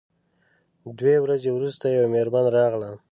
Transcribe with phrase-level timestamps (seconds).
[0.99, 2.91] دوې ورځې وروسته یوه میرمن راغله.